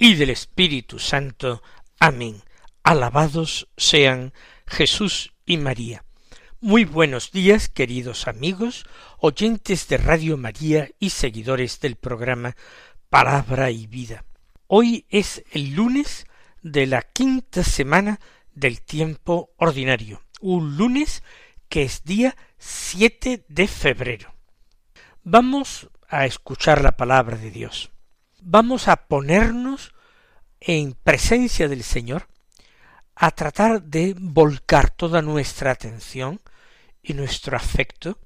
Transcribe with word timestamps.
y 0.00 0.14
del 0.14 0.30
Espíritu 0.30 0.98
Santo. 0.98 1.62
Amén. 2.00 2.42
Alabados 2.82 3.68
sean 3.76 4.32
Jesús 4.66 5.34
y 5.44 5.58
María. 5.58 6.04
Muy 6.62 6.86
buenos 6.86 7.32
días, 7.32 7.68
queridos 7.68 8.26
amigos, 8.26 8.86
oyentes 9.18 9.88
de 9.88 9.98
Radio 9.98 10.38
María 10.38 10.88
y 10.98 11.10
seguidores 11.10 11.80
del 11.80 11.96
programa 11.96 12.56
Palabra 13.10 13.70
y 13.70 13.86
Vida. 13.86 14.24
Hoy 14.68 15.04
es 15.10 15.44
el 15.52 15.74
lunes 15.74 16.26
de 16.62 16.86
la 16.86 17.02
quinta 17.02 17.62
semana 17.62 18.20
del 18.54 18.80
tiempo 18.80 19.50
ordinario, 19.58 20.22
un 20.40 20.78
lunes 20.78 21.22
que 21.68 21.82
es 21.82 22.04
día 22.04 22.36
7 22.56 23.44
de 23.46 23.68
febrero. 23.68 24.32
Vamos 25.24 25.90
a 26.08 26.24
escuchar 26.24 26.82
la 26.82 26.92
palabra 26.92 27.36
de 27.36 27.50
Dios. 27.50 27.90
Vamos 28.42 28.88
a 28.88 28.96
ponernos 29.06 29.92
en 30.60 30.92
presencia 30.92 31.68
del 31.68 31.82
Señor, 31.82 32.28
a 33.14 33.30
tratar 33.32 33.82
de 33.82 34.14
volcar 34.18 34.90
toda 34.90 35.22
nuestra 35.22 35.70
atención 35.72 36.40
y 37.02 37.14
nuestro 37.14 37.56
afecto 37.56 38.18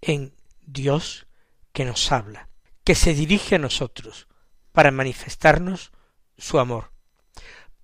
en 0.00 0.34
Dios 0.60 1.26
que 1.72 1.84
nos 1.84 2.10
habla, 2.12 2.48
que 2.84 2.94
se 2.94 3.14
dirige 3.14 3.56
a 3.56 3.58
nosotros 3.58 4.28
para 4.72 4.90
manifestarnos 4.90 5.92
su 6.36 6.58
amor, 6.58 6.92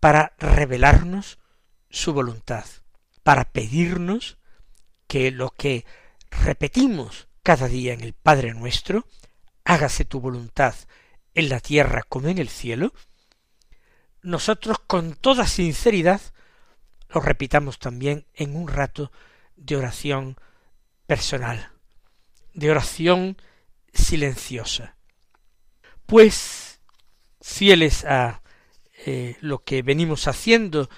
para 0.01 0.35
revelarnos 0.39 1.39
su 1.91 2.13
voluntad, 2.13 2.65
para 3.23 3.45
pedirnos 3.45 4.39
que 5.07 5.31
lo 5.31 5.51
que 5.51 5.85
repetimos 6.31 7.29
cada 7.43 7.69
día 7.69 7.93
en 7.93 8.01
el 8.01 8.13
Padre 8.13 8.55
nuestro, 8.55 9.07
hágase 9.65 10.05
tu 10.05 10.21
voluntad 10.21 10.75
en 11.35 11.49
la 11.49 11.61
tierra 11.61 12.03
como 12.09 12.29
en 12.29 12.39
el 12.39 12.49
cielo, 12.49 12.93
nosotros 14.27 14.79
con 14.89 15.15
toda 15.15 15.47
sinceridad 15.47 16.21
lo 17.11 17.21
repitamos 17.21 17.79
también 17.79 18.27
en 18.35 18.57
un 18.57 18.67
rato 18.67 19.13
de 19.55 19.77
oración 19.77 20.37
personal, 21.07 21.71
de 22.53 22.73
oración 22.73 23.37
silenciosa. 23.95 24.97
Pues, 26.07 26.81
fieles 27.41 28.05
a 28.05 28.43
eh, 29.07 29.37
lo 29.41 29.63
que 29.63 29.83
venimos 29.83 30.27
haciendo 30.27 30.91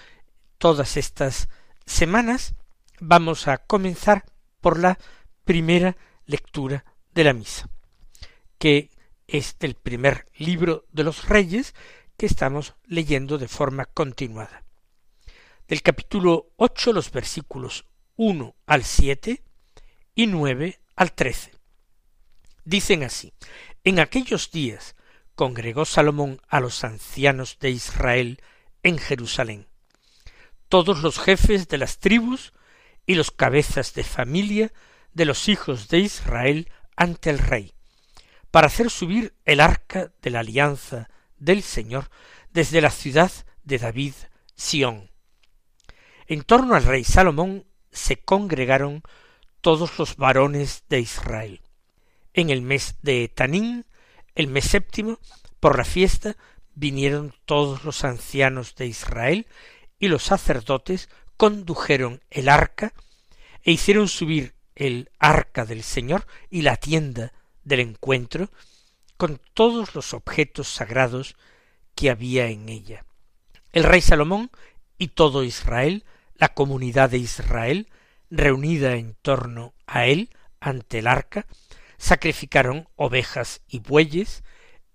todas 0.57 0.97
estas 0.97 1.51
semanas, 1.85 2.55
vamos 2.99 3.47
a 3.47 3.59
comenzar 3.59 4.25
por 4.63 4.79
la 4.79 4.99
primera 5.45 5.99
lectura 6.25 6.87
de 7.13 7.25
la 7.25 7.35
misa, 7.35 7.69
que 8.59 8.91
es 9.27 9.59
del 9.59 9.75
primer 9.75 10.25
libro 10.39 10.87
de 10.93 11.05
los 11.05 11.29
reyes 11.29 11.75
que 12.19 12.27
estamos 12.27 12.75
leyendo 12.85 13.39
de 13.39 13.47
forma 13.47 13.87
continuada. 13.87 14.65
Del 15.69 15.83
capítulo 15.83 16.51
ocho 16.57 16.93
los 16.93 17.13
versículos 17.13 17.87
uno 18.17 18.57
al 18.67 18.85
siete 18.85 19.45
y 20.17 20.27
nueve 20.27 20.81
al 20.97 21.13
trece. 21.13 21.55
Dicen 22.65 23.05
así, 23.05 23.33
en 23.85 24.01
aquellos 24.01 24.51
días 24.51 24.97
congregó 25.37 25.85
Salomón 25.85 26.41
a 26.49 26.59
los 26.59 26.83
ancianos 26.83 27.59
de 27.61 27.71
Israel 27.71 28.43
en 28.83 28.99
Jerusalén, 28.99 29.69
todos 30.69 31.03
los 31.03 31.21
jefes 31.21 31.69
de 31.69 31.79
las 31.79 32.01
tribus 32.01 32.53
y 33.07 33.15
los 33.15 33.31
cabezas 33.31 33.95
de 33.95 34.03
familia 34.03 34.73
de 35.13 35.25
los 35.25 35.49
hijos 35.49 35.89
de 35.89 36.01
Israel 36.01 36.69
ante 36.97 37.31
el 37.31 37.39
rey, 37.39 37.75
para 38.51 38.67
hacer 38.67 38.91
subir 38.91 39.37
el 39.45 39.61
arca 39.61 40.13
de 40.21 40.31
la 40.31 40.41
alianza 40.41 41.09
del 41.39 41.63
Señor 41.63 42.11
desde 42.53 42.81
la 42.81 42.91
ciudad 42.91 43.31
de 43.65 43.79
David, 43.79 44.15
Sión. 44.55 45.11
En 46.27 46.43
torno 46.43 46.75
al 46.75 46.85
rey 46.85 47.05
Salomón 47.05 47.67
se 47.91 48.17
congregaron 48.17 49.03
todos 49.61 49.99
los 49.99 50.17
varones 50.17 50.85
de 50.89 51.01
Israel. 51.01 51.61
En 52.35 52.51
el 52.51 52.63
mes 52.63 52.97
de 53.03 53.29
Tanín, 53.29 53.87
el 54.35 54.47
mes 54.47 54.67
séptimo, 54.67 55.19
por 55.61 55.77
la 55.77 55.85
fiesta, 55.85 56.37
vinieron 56.75 57.35
todos 57.45 57.85
los 57.85 58.05
ancianos 58.05 58.77
de 58.77 58.87
Israel 58.87 59.47
y 59.99 60.09
los 60.09 60.23
sacerdotes 60.23 61.09
condujeron 61.37 62.21
el 62.31 62.49
arca 62.49 62.93
e 63.63 63.73
hicieron 63.73 64.09
subir 64.09 64.55
el 64.77 65.11
arca 65.19 65.65
del 65.65 65.83
Señor 65.83 66.27
y 66.51 66.63
la 66.63 66.77
tienda 66.77 67.33
del 67.65 67.81
encuentro 67.81 68.51
con 69.19 69.41
todos 69.53 69.95
los 69.95 70.15
objetos 70.15 70.69
sagrados 70.69 71.37
que 71.95 72.09
había 72.09 72.47
en 72.47 72.69
ella. 72.69 73.05
El 73.73 73.85
rey 73.85 74.01
Salomón 74.01 74.51
y 74.97 75.09
todo 75.09 75.45
Israel, 75.45 76.05
la 76.35 76.55
comunidad 76.55 77.11
de 77.11 77.19
Israel, 77.19 77.89
reunida 78.31 78.95
en 78.95 79.15
torno 79.21 79.75
a 79.87 80.07
él 80.07 80.31
ante 80.61 81.01
el 81.01 81.09
arca, 81.09 81.47
sacrificaron 81.99 82.89
ovejas 82.95 83.61
y 83.69 83.81
bueyes 83.81 84.45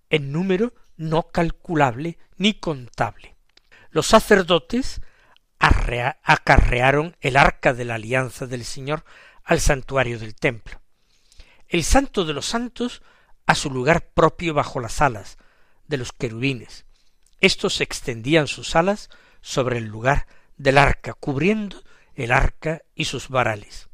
en 0.09 0.31
número 0.31 0.73
no 0.95 1.29
calculable 1.31 2.17
ni 2.37 2.53
contable. 2.53 3.35
Los 3.91 4.07
sacerdotes 4.07 5.01
acarrearon 5.59 7.17
el 7.19 7.35
arca 7.35 7.73
de 7.73 7.85
la 7.85 7.95
alianza 7.95 8.47
del 8.47 8.63
Señor 8.63 9.03
al 9.43 9.59
santuario 9.59 10.17
del 10.17 10.35
templo. 10.35 10.81
El 11.67 11.83
santo 11.83 12.23
de 12.23 12.33
los 12.33 12.45
santos 12.45 13.01
a 13.45 13.55
su 13.55 13.69
lugar 13.69 14.09
propio 14.13 14.53
bajo 14.53 14.79
las 14.79 15.01
alas 15.01 15.37
de 15.87 15.97
los 15.97 16.11
querubines. 16.11 16.85
Estos 17.39 17.81
extendían 17.81 18.47
sus 18.47 18.75
alas 18.75 19.09
sobre 19.41 19.77
el 19.77 19.85
lugar 19.85 20.27
del 20.57 20.77
arca, 20.77 21.13
cubriendo 21.13 21.83
el 22.15 22.31
arca 22.31 22.83
y 22.95 23.05
sus 23.05 23.29
varales. 23.29 23.89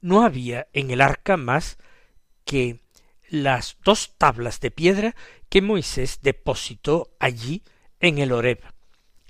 No 0.00 0.24
había 0.24 0.68
en 0.72 0.90
el 0.90 1.00
arca 1.00 1.36
más 1.36 1.78
que 2.44 2.80
las 3.28 3.78
dos 3.82 4.14
tablas 4.16 4.60
de 4.60 4.70
piedra 4.70 5.16
que 5.48 5.62
Moisés 5.62 6.20
depositó 6.22 7.14
allí 7.18 7.62
en 8.00 8.18
el 8.18 8.32
Horeb, 8.32 8.60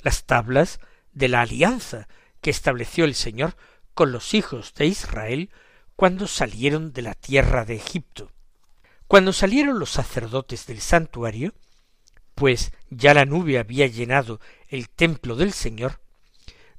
las 0.02 0.24
tablas 0.24 0.80
de 1.12 1.28
la 1.28 1.42
alianza 1.42 2.08
que 2.40 2.50
estableció 2.50 3.04
el 3.04 3.14
Señor 3.14 3.56
con 3.94 4.12
los 4.12 4.34
hijos 4.34 4.74
de 4.74 4.86
Israel 4.86 5.50
cuando 5.96 6.26
salieron 6.26 6.92
de 6.92 7.02
la 7.02 7.14
tierra 7.14 7.64
de 7.64 7.76
Egipto. 7.76 8.30
Cuando 9.06 9.32
salieron 9.32 9.78
los 9.78 9.90
sacerdotes 9.90 10.66
del 10.66 10.80
santuario, 10.80 11.54
pues 12.34 12.72
ya 12.90 13.14
la 13.14 13.24
nube 13.24 13.58
había 13.58 13.86
llenado 13.86 14.40
el 14.68 14.88
templo 14.88 15.36
del 15.36 15.52
Señor, 15.52 16.00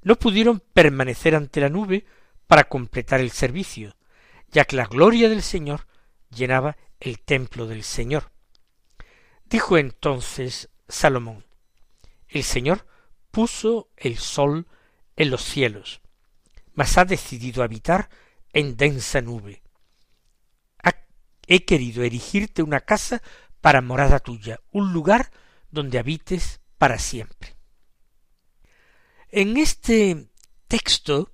no 0.02 0.18
pudieron 0.18 0.60
permanecer 0.60 1.36
ante 1.36 1.62
la 1.62 1.70
nube 1.70 2.06
para 2.48 2.66
completar 2.66 3.20
el 3.20 3.32
servicio, 3.32 3.96
ya 4.52 4.66
que 4.66 4.76
la 4.76 4.86
gloria 4.86 5.30
del 5.30 5.42
Señor 5.42 5.88
llenaba 6.30 6.78
el 7.00 7.20
templo 7.20 7.68
del 7.68 7.84
Señor. 7.84 8.32
Dijo 9.46 9.78
entonces 9.78 10.70
Salomón, 10.88 11.46
el 12.28 12.44
Señor 12.44 12.86
puso 13.32 13.90
el 13.98 14.18
sol 14.18 14.68
en 15.16 15.30
los 15.30 15.44
cielos, 15.44 16.02
mas 16.74 16.98
ha 16.98 17.06
decidido 17.06 17.64
habitar 17.64 18.10
en 18.52 18.78
densa 18.78 19.22
nube. 19.22 19.65
He 21.48 21.66
querido 21.66 22.04
erigirte 22.04 22.64
una 22.64 22.82
casa 22.82 23.22
para 23.62 23.82
morada 23.82 24.20
tuya, 24.20 24.60
un 24.72 24.94
lugar 24.94 25.32
donde 25.72 26.00
habites 26.00 26.62
para 26.78 27.00
siempre. 27.00 27.56
En 29.30 29.58
este 29.58 30.30
texto 30.68 31.32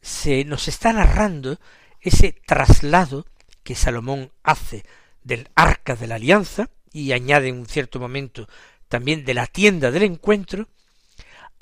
se 0.00 0.44
nos 0.44 0.68
está 0.68 0.92
narrando 0.92 1.58
ese 2.00 2.32
traslado 2.46 3.26
que 3.62 3.74
Salomón 3.74 4.32
hace 4.42 4.84
del 5.22 5.48
arca 5.54 5.94
de 5.94 6.08
la 6.08 6.16
alianza 6.16 6.70
y 6.92 7.12
añade 7.12 7.48
en 7.48 7.60
un 7.60 7.66
cierto 7.66 8.00
momento 8.00 8.48
también 8.88 9.24
de 9.24 9.34
la 9.34 9.46
tienda 9.46 9.90
del 9.90 10.02
encuentro 10.02 10.68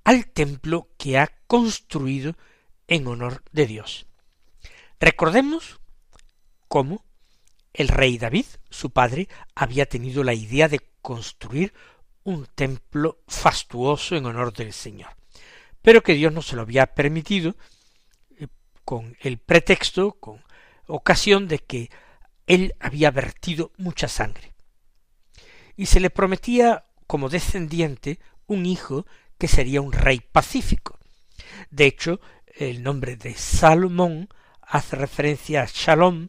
al 0.02 0.26
templo 0.26 0.88
que 0.96 1.18
ha 1.18 1.30
construido 1.46 2.36
en 2.88 3.06
honor 3.06 3.44
de 3.52 3.66
Dios. 3.66 4.06
Recordemos 4.98 5.78
cómo 6.68 7.04
el 7.72 7.88
rey 7.88 8.18
David, 8.18 8.46
su 8.68 8.90
padre, 8.90 9.28
había 9.54 9.86
tenido 9.86 10.24
la 10.24 10.34
idea 10.34 10.68
de 10.68 10.80
construir 11.02 11.72
un 12.24 12.46
templo 12.46 13.22
fastuoso 13.26 14.16
en 14.16 14.26
honor 14.26 14.52
del 14.52 14.72
Señor, 14.72 15.10
pero 15.82 16.02
que 16.02 16.14
Dios 16.14 16.32
no 16.32 16.42
se 16.42 16.56
lo 16.56 16.62
había 16.62 16.86
permitido 16.94 17.56
eh, 18.38 18.48
con 18.84 19.16
el 19.20 19.38
pretexto, 19.38 20.12
con 20.12 20.42
ocasión 20.86 21.48
de 21.48 21.60
que 21.60 21.90
él 22.46 22.74
había 22.80 23.10
vertido 23.10 23.72
mucha 23.78 24.08
sangre. 24.08 24.54
Y 25.76 25.86
se 25.86 26.00
le 26.00 26.10
prometía 26.10 26.86
como 27.06 27.28
descendiente 27.28 28.18
un 28.46 28.66
hijo 28.66 29.06
que 29.38 29.48
sería 29.48 29.80
un 29.80 29.92
rey 29.92 30.20
pacífico. 30.20 30.98
De 31.70 31.86
hecho, 31.86 32.20
el 32.46 32.82
nombre 32.82 33.16
de 33.16 33.34
Salomón 33.34 34.28
hace 34.60 34.96
referencia 34.96 35.62
a 35.62 35.68
Shalom, 35.72 36.28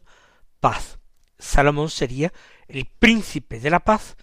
paz. 0.60 0.98
Salomón 1.42 1.90
sería 1.90 2.32
el 2.68 2.86
príncipe 2.86 3.58
de 3.58 3.70
la 3.70 3.80
paz 3.80 4.16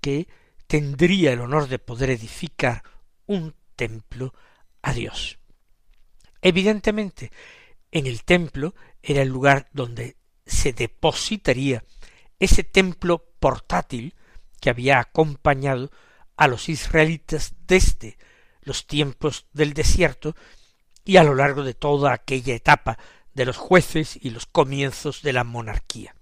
que 0.00 0.26
tendría 0.66 1.32
el 1.32 1.40
honor 1.40 1.68
de 1.68 1.78
poder 1.78 2.10
edificar 2.10 2.82
un 3.26 3.54
templo 3.76 4.34
a 4.82 4.92
Dios. 4.92 5.38
Evidentemente, 6.40 7.30
en 7.92 8.06
el 8.06 8.24
templo 8.24 8.74
era 9.02 9.22
el 9.22 9.28
lugar 9.28 9.68
donde 9.72 10.16
se 10.46 10.72
depositaría 10.72 11.84
ese 12.38 12.64
templo 12.64 13.24
portátil 13.38 14.14
que 14.60 14.70
había 14.70 14.98
acompañado 14.98 15.90
a 16.36 16.48
los 16.48 16.68
israelitas 16.68 17.54
desde 17.66 18.18
los 18.62 18.86
tiempos 18.86 19.46
del 19.52 19.74
desierto 19.74 20.34
y 21.04 21.18
a 21.18 21.22
lo 21.22 21.34
largo 21.34 21.62
de 21.62 21.74
toda 21.74 22.12
aquella 22.12 22.54
etapa 22.54 22.98
de 23.34 23.44
los 23.44 23.56
jueces 23.56 24.18
y 24.20 24.30
los 24.30 24.46
comienzos 24.46 25.22
de 25.22 25.32
la 25.32 25.44
monarquía. 25.44 26.16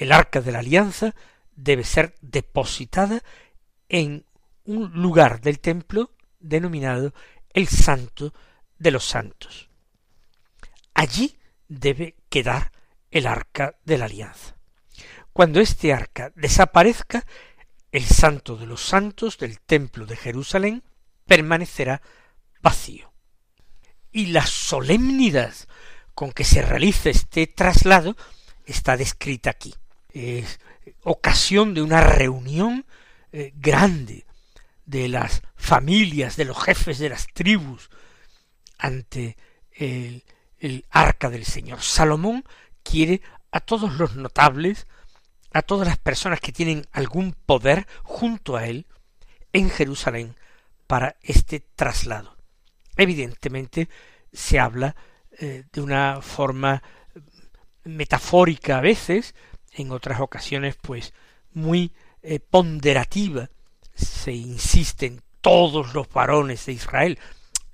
El 0.00 0.12
arca 0.12 0.40
de 0.40 0.50
la 0.50 0.60
alianza 0.60 1.14
debe 1.54 1.84
ser 1.84 2.14
depositada 2.22 3.22
en 3.90 4.24
un 4.64 4.90
lugar 4.94 5.42
del 5.42 5.60
templo 5.60 6.12
denominado 6.38 7.12
el 7.52 7.68
Santo 7.68 8.32
de 8.78 8.92
los 8.92 9.04
Santos. 9.04 9.68
Allí 10.94 11.36
debe 11.68 12.16
quedar 12.30 12.72
el 13.10 13.26
arca 13.26 13.76
de 13.84 13.98
la 13.98 14.06
alianza. 14.06 14.56
Cuando 15.34 15.60
este 15.60 15.92
arca 15.92 16.32
desaparezca, 16.34 17.26
el 17.92 18.06
santo 18.06 18.56
de 18.56 18.64
los 18.64 18.80
santos 18.80 19.36
del 19.36 19.60
templo 19.60 20.06
de 20.06 20.16
Jerusalén 20.16 20.82
permanecerá 21.26 22.00
vacío. 22.62 23.12
Y 24.12 24.28
la 24.28 24.46
solemnidad 24.46 25.52
con 26.14 26.32
que 26.32 26.44
se 26.44 26.62
realiza 26.62 27.10
este 27.10 27.46
traslado 27.46 28.16
está 28.64 28.96
descrita 28.96 29.50
aquí. 29.50 29.74
Es 30.12 30.60
ocasión 31.02 31.74
de 31.74 31.82
una 31.82 32.00
reunión 32.00 32.86
eh, 33.32 33.52
grande 33.56 34.26
de 34.84 35.08
las 35.08 35.42
familias, 35.54 36.36
de 36.36 36.44
los 36.44 36.60
jefes 36.62 36.98
de 36.98 37.08
las 37.08 37.26
tribus, 37.28 37.90
ante 38.78 39.36
el, 39.72 40.24
arca 40.90 41.30
del 41.30 41.44
Señor. 41.44 41.80
Salomón 41.80 42.44
quiere 42.82 43.22
a 43.52 43.60
todos 43.60 43.94
los 43.94 44.16
notables, 44.16 44.86
a 45.52 45.62
todas 45.62 45.86
las 45.86 45.98
personas 45.98 46.40
que 46.40 46.52
tienen 46.52 46.86
algún 46.92 47.32
poder 47.32 47.86
junto 48.02 48.56
a 48.56 48.66
él 48.66 48.86
en 49.52 49.70
Jerusalén 49.70 50.36
para 50.86 51.16
este 51.22 51.60
traslado. 51.60 52.36
Evidentemente 52.96 53.88
se 54.32 54.58
habla 54.58 54.96
eh, 55.38 55.64
de 55.72 55.80
una 55.80 56.20
forma 56.20 56.82
metafórica 57.84 58.78
a 58.78 58.80
veces, 58.80 59.34
en 59.80 59.92
otras 59.92 60.20
ocasiones 60.20 60.76
pues 60.80 61.12
muy 61.52 61.92
eh, 62.22 62.40
ponderativa. 62.40 63.50
Se 63.94 64.32
insiste 64.32 65.06
en 65.06 65.22
todos 65.40 65.94
los 65.94 66.08
varones 66.08 66.66
de 66.66 66.72
Israel, 66.72 67.18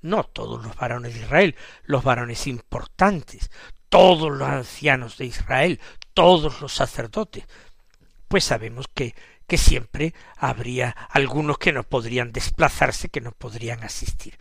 no 0.03 0.25
todos 0.25 0.65
los 0.65 0.77
varones 0.77 1.15
de 1.15 1.21
Israel, 1.21 1.57
los 1.85 2.05
varones 2.05 2.47
importantes, 2.47 3.51
todos 3.89 4.31
los 4.31 4.49
ancianos 4.49 5.19
de 5.19 5.27
Israel, 5.27 5.81
todos 6.15 6.61
los 6.61 6.73
sacerdotes, 6.75 7.45
pues 8.29 8.45
sabemos 8.45 8.87
que, 8.93 9.15
que 9.47 9.59
siempre 9.59 10.15
habría 10.37 10.91
algunos 11.11 11.59
que 11.59 11.73
no 11.73 11.83
podrían 11.83 12.33
desplazarse, 12.33 13.09
que 13.09 13.21
no 13.21 13.33
podrían 13.33 13.83
asistir. 13.85 14.39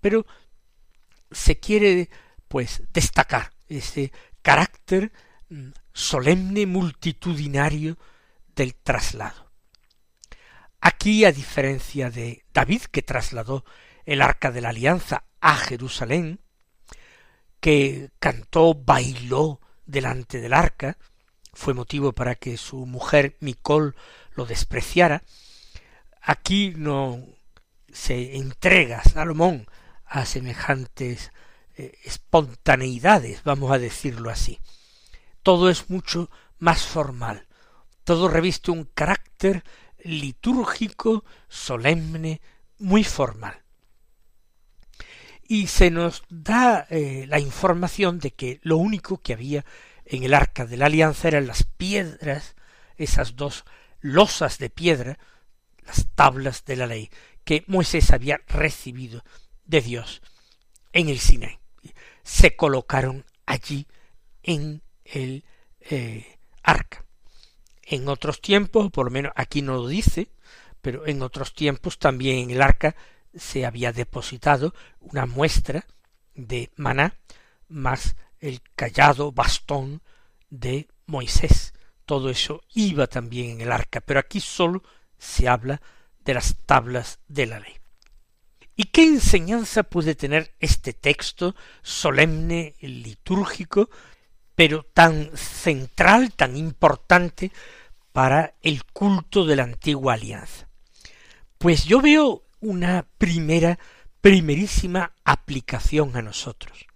Pero 0.00 0.26
se 1.30 1.58
quiere 1.58 2.10
pues 2.48 2.82
destacar 2.92 3.52
ese 3.68 4.12
carácter 4.42 5.12
solemne 5.92 6.66
multitudinario 6.66 7.96
del 8.54 8.74
traslado. 8.74 9.50
Aquí, 10.80 11.24
a 11.24 11.32
diferencia 11.32 12.10
de 12.10 12.44
David, 12.52 12.82
que 12.90 13.02
trasladó 13.02 13.64
el 14.04 14.22
arca 14.22 14.50
de 14.50 14.60
la 14.60 14.70
alianza 14.70 15.24
a 15.40 15.56
Jerusalén, 15.56 16.40
que 17.60 18.10
cantó, 18.18 18.74
bailó 18.74 19.60
delante 19.84 20.40
del 20.40 20.52
arca, 20.52 20.98
fue 21.52 21.74
motivo 21.74 22.12
para 22.12 22.34
que 22.34 22.56
su 22.56 22.86
mujer 22.86 23.36
Micol 23.40 23.96
lo 24.34 24.46
despreciara, 24.46 25.22
aquí 26.20 26.74
no 26.76 27.24
se 27.92 28.36
entrega 28.36 29.02
Salomón 29.02 29.66
a 30.04 30.26
semejantes 30.26 31.32
eh, 31.76 31.98
espontaneidades, 32.04 33.42
vamos 33.42 33.72
a 33.72 33.78
decirlo 33.78 34.30
así. 34.30 34.60
Todo 35.46 35.70
es 35.70 35.90
mucho 35.90 36.28
más 36.58 36.84
formal, 36.84 37.46
todo 38.02 38.26
reviste 38.26 38.72
un 38.72 38.82
carácter 38.82 39.62
litúrgico, 40.02 41.24
solemne, 41.48 42.40
muy 42.78 43.04
formal. 43.04 43.62
Y 45.46 45.68
se 45.68 45.92
nos 45.92 46.24
da 46.28 46.88
eh, 46.90 47.26
la 47.28 47.38
información 47.38 48.18
de 48.18 48.32
que 48.32 48.58
lo 48.62 48.76
único 48.76 49.18
que 49.18 49.34
había 49.34 49.64
en 50.04 50.24
el 50.24 50.34
arca 50.34 50.66
de 50.66 50.78
la 50.78 50.86
alianza 50.86 51.28
eran 51.28 51.46
las 51.46 51.62
piedras, 51.62 52.56
esas 52.96 53.36
dos 53.36 53.64
losas 54.00 54.58
de 54.58 54.68
piedra, 54.68 55.16
las 55.86 56.08
tablas 56.16 56.64
de 56.64 56.74
la 56.74 56.88
ley, 56.88 57.08
que 57.44 57.62
Moisés 57.68 58.10
había 58.10 58.40
recibido 58.48 59.22
de 59.64 59.80
Dios 59.80 60.22
en 60.92 61.08
el 61.08 61.20
Sinaí. 61.20 61.60
Se 62.24 62.56
colocaron 62.56 63.24
allí 63.46 63.86
en 64.42 64.82
el 65.12 65.44
eh, 65.80 66.38
arca. 66.62 67.04
En 67.82 68.08
otros 68.08 68.40
tiempos, 68.40 68.90
por 68.90 69.06
lo 69.06 69.10
menos 69.10 69.32
aquí 69.36 69.62
no 69.62 69.74
lo 69.74 69.86
dice, 69.86 70.28
pero 70.82 71.06
en 71.06 71.22
otros 71.22 71.54
tiempos 71.54 71.98
también 71.98 72.38
en 72.38 72.50
el 72.50 72.62
arca 72.62 72.96
se 73.34 73.66
había 73.66 73.92
depositado 73.92 74.74
una 75.00 75.26
muestra 75.26 75.86
de 76.34 76.70
maná 76.76 77.14
más 77.68 78.16
el 78.40 78.62
callado 78.74 79.32
bastón 79.32 80.02
de 80.50 80.88
Moisés. 81.06 81.74
Todo 82.04 82.30
eso 82.30 82.62
iba 82.74 83.06
también 83.06 83.50
en 83.50 83.60
el 83.62 83.72
arca, 83.72 84.00
pero 84.00 84.20
aquí 84.20 84.40
sólo 84.40 84.82
se 85.18 85.48
habla 85.48 85.80
de 86.24 86.34
las 86.34 86.56
tablas 86.66 87.20
de 87.28 87.46
la 87.46 87.60
ley. 87.60 87.74
¿Y 88.74 88.84
qué 88.84 89.04
enseñanza 89.04 89.84
puede 89.84 90.14
tener 90.14 90.54
este 90.60 90.92
texto 90.92 91.54
solemne, 91.82 92.74
litúrgico, 92.80 93.88
pero 94.56 94.82
tan 94.82 95.30
central, 95.36 96.32
tan 96.32 96.56
importante 96.56 97.52
para 98.12 98.54
el 98.62 98.84
culto 98.84 99.44
de 99.44 99.56
la 99.56 99.62
antigua 99.62 100.14
alianza? 100.14 100.68
Pues 101.58 101.84
yo 101.84 102.00
veo 102.00 102.42
una 102.60 103.06
primera, 103.18 103.78
primerísima 104.20 105.12
aplicación 105.24 106.16
a 106.16 106.22
nosotros 106.22 106.86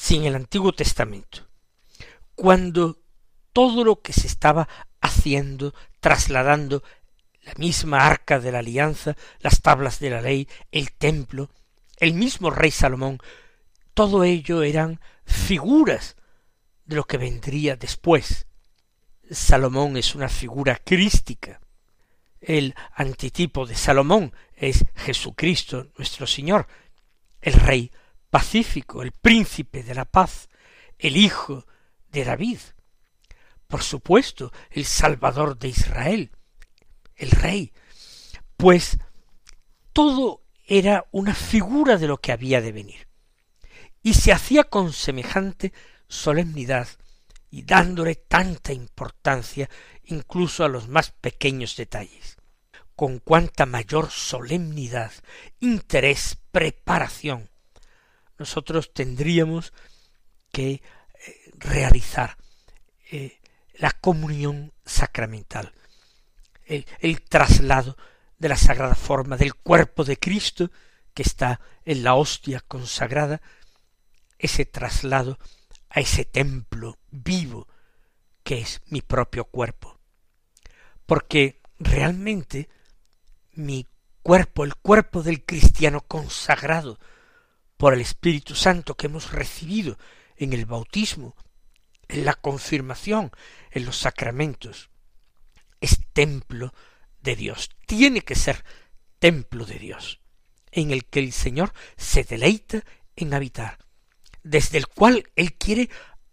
sin 0.00 0.24
el 0.24 0.34
Antiguo 0.34 0.72
Testamento, 0.72 1.46
cuando 2.34 3.02
todo 3.52 3.84
lo 3.84 4.00
que 4.00 4.14
se 4.14 4.26
estaba 4.26 4.66
haciendo, 5.02 5.74
trasladando 6.00 6.82
la 7.42 7.52
misma 7.58 8.06
arca 8.06 8.40
de 8.40 8.50
la 8.50 8.60
alianza, 8.60 9.14
las 9.40 9.60
tablas 9.60 10.00
de 10.00 10.08
la 10.08 10.22
ley, 10.22 10.48
el 10.72 10.92
templo, 10.92 11.50
el 11.98 12.14
mismo 12.14 12.48
rey 12.48 12.70
Salomón, 12.70 13.18
todo 13.92 14.24
ello 14.24 14.62
eran 14.62 15.00
figuras 15.26 16.16
lo 16.96 17.04
que 17.04 17.18
vendría 17.18 17.76
después. 17.76 18.46
Salomón 19.30 19.96
es 19.96 20.14
una 20.14 20.28
figura 20.28 20.76
crística. 20.76 21.60
El 22.40 22.74
antitipo 22.94 23.66
de 23.66 23.74
Salomón 23.74 24.32
es 24.54 24.84
Jesucristo 24.96 25.88
nuestro 25.96 26.26
Señor, 26.26 26.66
el 27.40 27.54
rey 27.54 27.90
pacífico, 28.30 29.02
el 29.02 29.12
príncipe 29.12 29.82
de 29.82 29.94
la 29.94 30.04
paz, 30.04 30.48
el 30.98 31.16
hijo 31.16 31.66
de 32.10 32.24
David, 32.24 32.58
por 33.66 33.82
supuesto, 33.82 34.52
el 34.70 34.84
Salvador 34.84 35.58
de 35.58 35.68
Israel, 35.68 36.30
el 37.14 37.30
rey, 37.30 37.72
pues 38.56 38.98
todo 39.92 40.42
era 40.66 41.06
una 41.12 41.34
figura 41.34 41.96
de 41.96 42.08
lo 42.08 42.18
que 42.18 42.32
había 42.32 42.60
de 42.60 42.72
venir, 42.72 43.06
y 44.02 44.14
se 44.14 44.32
hacía 44.32 44.64
con 44.64 44.92
semejante 44.92 45.72
solemnidad 46.10 46.88
y 47.50 47.62
dándole 47.62 48.16
tanta 48.16 48.72
importancia 48.72 49.70
incluso 50.04 50.64
a 50.64 50.68
los 50.68 50.88
más 50.88 51.10
pequeños 51.10 51.76
detalles. 51.76 52.36
con 52.94 53.18
cuánta 53.18 53.64
mayor 53.64 54.10
solemnidad, 54.10 55.10
interés, 55.58 56.36
preparación 56.52 57.48
nosotros 58.40 58.92
tendríamos 58.92 59.72
que 60.50 60.72
eh, 60.72 60.82
realizar 61.56 62.36
eh, 63.10 63.38
la 63.74 63.90
comunión 63.92 64.72
sacramental, 64.84 65.72
el, 66.66 66.86
el 67.00 67.22
traslado 67.22 67.96
de 68.38 68.48
la 68.48 68.56
sagrada 68.56 68.94
forma 68.94 69.36
del 69.36 69.54
cuerpo 69.54 70.04
de 70.04 70.18
Cristo 70.18 70.70
que 71.12 71.22
está 71.22 71.60
en 71.84 72.02
la 72.02 72.14
hostia 72.14 72.60
consagrada, 72.60 73.42
ese 74.38 74.64
traslado 74.64 75.38
a 75.90 76.00
ese 76.00 76.24
templo 76.24 76.98
vivo 77.10 77.68
que 78.42 78.60
es 78.60 78.80
mi 78.86 79.02
propio 79.02 79.44
cuerpo. 79.44 79.98
Porque 81.06 81.60
realmente 81.78 82.68
mi 83.52 83.86
cuerpo, 84.22 84.64
el 84.64 84.76
cuerpo 84.76 85.22
del 85.22 85.44
cristiano 85.44 86.00
consagrado 86.02 86.98
por 87.76 87.94
el 87.94 88.00
Espíritu 88.00 88.54
Santo 88.54 88.96
que 88.96 89.06
hemos 89.06 89.32
recibido 89.32 89.98
en 90.36 90.52
el 90.52 90.66
bautismo, 90.66 91.34
en 92.08 92.24
la 92.24 92.34
confirmación, 92.34 93.30
en 93.70 93.84
los 93.84 93.96
sacramentos, 93.96 94.90
es 95.80 96.00
templo 96.12 96.72
de 97.22 97.36
Dios, 97.36 97.70
tiene 97.86 98.22
que 98.22 98.34
ser 98.34 98.64
templo 99.18 99.64
de 99.64 99.78
Dios, 99.78 100.20
en 100.70 100.90
el 100.90 101.04
que 101.06 101.20
el 101.20 101.32
Señor 101.32 101.72
se 101.96 102.24
deleita 102.24 102.84
en 103.16 103.34
habitar, 103.34 103.78
desde 104.42 104.78
el 104.78 104.86
cual 104.86 105.24
Él 105.36 105.54
quiere 105.54 105.90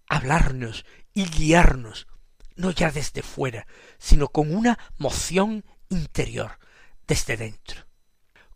hablarnos 0.07 0.85
y 1.13 1.25
guiarnos, 1.25 2.07
no 2.55 2.71
ya 2.71 2.91
desde 2.91 3.21
fuera, 3.21 3.67
sino 3.97 4.27
con 4.29 4.55
una 4.55 4.77
moción 4.97 5.65
interior, 5.89 6.59
desde 7.07 7.37
dentro. 7.37 7.87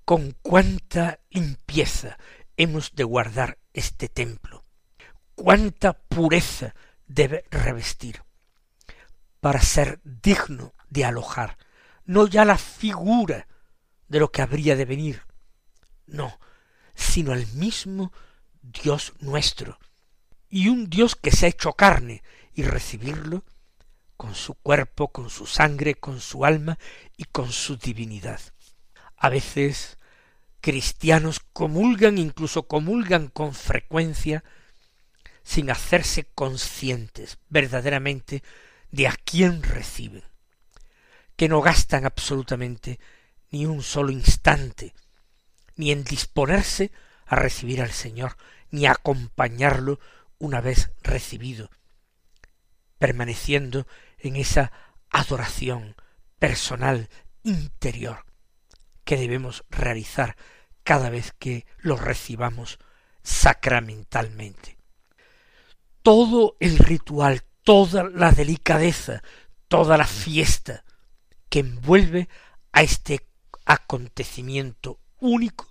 Con 0.06 0.36
cuánta 0.42 1.20
limpieza 1.30 2.18
hemos 2.58 2.94
de 2.94 3.04
guardar 3.04 3.60
este 3.74 4.10
templo, 4.10 4.66
cuánta 5.36 5.94
pureza 5.94 6.76
debe 7.08 7.46
revestir 7.50 8.24
para 9.40 9.62
ser 9.62 10.00
digno 10.04 10.74
de 10.90 11.06
alojar, 11.06 11.58
no 12.06 12.28
ya 12.28 12.46
la 12.46 12.58
figura 12.58 13.48
de 14.08 14.20
lo 14.20 14.32
que 14.32 14.42
habría 14.42 14.76
de 14.76 14.86
venir, 14.86 15.24
no, 16.06 16.40
sino 16.94 17.34
el 17.34 17.48
mismo 17.48 18.12
Dios 18.62 19.14
nuestro, 19.20 19.80
y 20.50 20.70
un 20.70 20.90
Dios 20.90 21.16
que 21.16 21.32
se 21.32 21.46
ha 21.46 21.50
hecho 21.50 21.74
carne, 21.74 22.24
y 22.54 22.64
recibirlo 22.64 23.44
con 24.18 24.36
su 24.36 24.54
cuerpo, 24.56 25.08
con 25.12 25.30
su 25.30 25.48
sangre, 25.48 25.96
con 25.96 26.20
su 26.20 26.46
alma 26.46 26.78
y 27.18 27.24
con 27.24 27.52
su 27.52 27.78
divinidad. 27.78 28.40
A 29.18 29.30
veces 29.30 29.98
cristianos 30.60 31.40
comulgan, 31.40 32.18
incluso 32.18 32.64
comulgan 32.64 33.30
con 33.30 33.54
frecuencia, 33.54 34.44
sin 35.44 35.72
hacerse 35.72 36.26
conscientes 36.36 37.40
verdaderamente 37.50 38.44
de 38.92 39.08
a 39.08 39.16
quién 39.16 39.64
reciben, 39.64 40.24
que 41.36 41.50
no 41.50 41.62
gastan 41.62 42.06
absolutamente 42.06 43.00
ni 43.50 43.66
un 43.66 43.82
solo 43.82 44.12
instante, 44.12 44.94
ni 45.76 45.92
en 45.92 46.04
disponerse 46.04 46.92
a 47.32 47.38
recibir 47.38 47.82
al 47.82 47.92
Señor, 47.92 48.36
ni 48.72 48.86
acompañarlo 48.86 50.02
una 50.38 50.60
vez 50.60 50.92
recibido, 51.02 51.70
permaneciendo 53.00 53.88
en 54.20 54.36
esa 54.36 54.74
adoración 55.10 55.96
personal, 56.40 57.10
interior, 57.44 58.26
que 59.06 59.16
debemos 59.16 59.64
realizar 59.70 60.36
cada 60.84 61.10
vez 61.10 61.34
que 61.40 61.66
lo 61.78 61.96
recibamos 61.96 62.80
sacramentalmente. 63.24 64.78
Todo 66.02 66.58
el 66.60 66.80
ritual, 66.80 67.44
toda 67.64 68.04
la 68.04 68.34
delicadeza, 68.34 69.24
toda 69.70 69.98
la 69.98 70.06
fiesta 70.06 70.84
que 71.48 71.60
envuelve 71.60 72.28
a 72.74 72.82
este 72.82 73.26
acontecimiento 73.64 75.00
único 75.22 75.71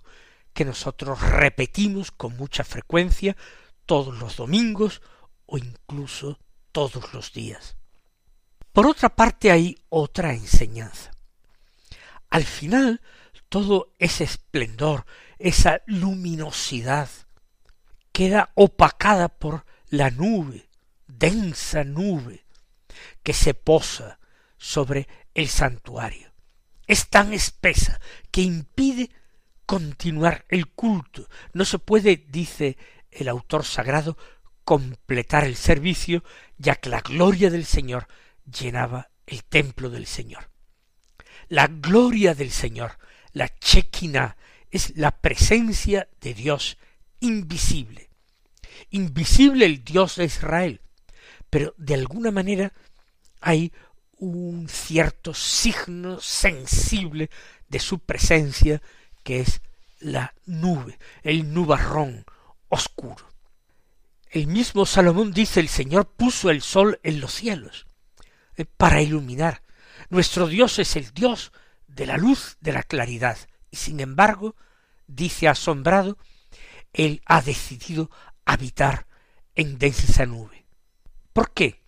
que 0.53 0.65
nosotros 0.65 1.21
repetimos 1.21 2.11
con 2.11 2.35
mucha 2.37 2.63
frecuencia 2.63 3.35
todos 3.85 4.17
los 4.17 4.37
domingos 4.37 5.01
o 5.45 5.57
incluso 5.57 6.39
todos 6.71 7.13
los 7.13 7.33
días. 7.33 7.77
Por 8.73 8.87
otra 8.87 9.09
parte 9.09 9.51
hay 9.51 9.77
otra 9.89 10.33
enseñanza. 10.33 11.11
Al 12.29 12.45
final 12.45 13.01
todo 13.49 13.93
ese 13.99 14.23
esplendor, 14.23 15.05
esa 15.37 15.81
luminosidad, 15.85 17.09
queda 18.13 18.51
opacada 18.55 19.27
por 19.27 19.65
la 19.89 20.09
nube, 20.09 20.69
densa 21.05 21.83
nube, 21.83 22.45
que 23.23 23.33
se 23.33 23.53
posa 23.53 24.19
sobre 24.57 25.09
el 25.33 25.49
santuario. 25.49 26.31
Es 26.87 27.09
tan 27.09 27.33
espesa 27.33 27.99
que 28.31 28.41
impide 28.41 29.11
continuar 29.71 30.43
el 30.49 30.67
culto. 30.67 31.29
No 31.53 31.63
se 31.63 31.79
puede, 31.79 32.25
dice 32.27 32.75
el 33.09 33.29
autor 33.29 33.63
sagrado, 33.63 34.17
completar 34.65 35.45
el 35.45 35.55
servicio, 35.55 36.25
ya 36.57 36.75
que 36.75 36.89
la 36.89 36.99
gloria 36.99 37.49
del 37.49 37.63
Señor 37.63 38.07
llenaba 38.43 39.11
el 39.25 39.45
templo 39.45 39.89
del 39.89 40.07
Señor. 40.07 40.49
La 41.47 41.67
gloria 41.67 42.35
del 42.35 42.51
Señor 42.51 42.97
la 43.31 43.47
Chequina 43.59 44.35
es 44.71 44.91
la 44.97 45.11
presencia 45.11 46.09
de 46.19 46.33
Dios 46.33 46.77
invisible. 47.21 48.09
Invisible 48.89 49.65
el 49.65 49.85
Dios 49.85 50.17
de 50.17 50.25
Israel, 50.25 50.81
pero 51.49 51.73
de 51.77 51.93
alguna 51.93 52.31
manera 52.31 52.73
hay 53.39 53.71
un 54.17 54.67
cierto 54.67 55.33
signo 55.33 56.19
sensible 56.19 57.29
de 57.69 57.79
su 57.79 57.99
presencia 57.99 58.81
que 59.23 59.41
es 59.41 59.61
la 59.99 60.33
nube, 60.45 60.97
el 61.23 61.53
nubarrón 61.53 62.25
oscuro. 62.69 63.29
El 64.29 64.47
mismo 64.47 64.85
Salomón 64.85 65.33
dice 65.33 65.59
el 65.59 65.67
Señor 65.67 66.09
puso 66.13 66.49
el 66.49 66.61
sol 66.61 66.99
en 67.03 67.19
los 67.19 67.33
cielos 67.33 67.85
eh, 68.55 68.65
para 68.65 69.01
iluminar. 69.01 69.61
Nuestro 70.09 70.47
Dios 70.47 70.79
es 70.79 70.95
el 70.95 71.11
Dios 71.13 71.51
de 71.87 72.05
la 72.05 72.17
luz 72.17 72.57
de 72.61 72.71
la 72.71 72.83
claridad, 72.83 73.37
y 73.69 73.77
sin 73.77 73.99
embargo, 73.99 74.55
dice 75.07 75.47
asombrado, 75.47 76.17
él 76.93 77.21
ha 77.25 77.41
decidido 77.41 78.09
habitar 78.45 79.07
en 79.55 79.77
densa 79.77 80.25
nube. 80.25 80.65
¿Por 81.33 81.51
qué? 81.51 81.81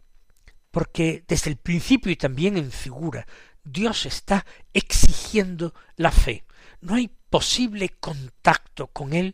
Porque 0.71 1.23
desde 1.27 1.49
el 1.49 1.57
principio 1.57 2.11
y 2.11 2.15
también 2.15 2.57
en 2.57 2.71
figura, 2.71 3.25
Dios 3.63 4.05
está 4.05 4.45
exigiendo 4.73 5.73
la 5.95 6.11
fe. 6.11 6.45
No 6.81 6.95
hay 6.95 7.11
posible 7.33 7.89
contacto 7.89 8.85
con 8.89 9.13
Él 9.13 9.33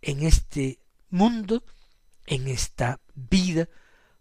en 0.00 0.22
este 0.22 0.78
mundo, 1.10 1.64
en 2.24 2.46
esta 2.46 3.00
vida, 3.16 3.68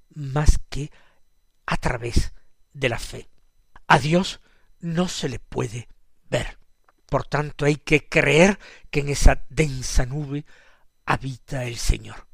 más 0.10 0.60
que 0.72 0.90
a 1.68 1.78
través 1.78 2.34
de 2.74 2.90
la 2.90 2.98
fe. 2.98 3.30
A 3.86 4.00
Dios 4.00 4.40
no 4.80 5.08
se 5.08 5.30
le 5.30 5.38
puede 5.38 5.88
ver. 6.32 6.58
Por 7.06 7.28
tanto, 7.28 7.66
hay 7.66 7.76
que 7.76 8.10
creer 8.10 8.58
que 8.90 9.02
en 9.02 9.10
esa 9.10 9.46
densa 9.50 10.08
nube 10.08 10.44
habita 11.06 11.66
el 11.66 11.78
Señor 11.78 12.28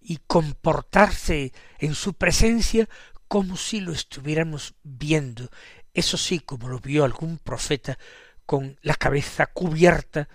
y 0.00 0.18
comportarse 0.28 1.52
en 1.80 1.96
su 1.96 2.14
presencia 2.14 2.88
como 3.26 3.56
si 3.56 3.80
lo 3.80 3.90
estuviéramos 3.90 4.76
viendo, 4.84 5.50
eso 5.92 6.16
sí, 6.16 6.38
como 6.38 6.68
lo 6.68 6.78
vio 6.78 7.04
algún 7.04 7.38
profeta 7.38 7.98
con 8.46 8.78
la 8.82 8.94
cabeza 8.94 9.46
cubierta 9.46 10.28